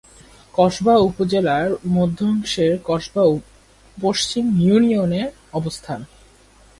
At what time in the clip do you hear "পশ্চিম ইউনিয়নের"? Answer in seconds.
3.97-5.27